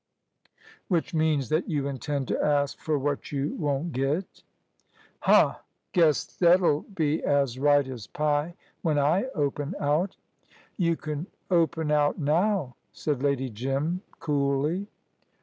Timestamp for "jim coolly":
13.51-14.87